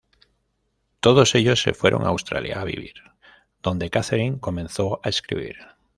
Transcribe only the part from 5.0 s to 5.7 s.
a escribir.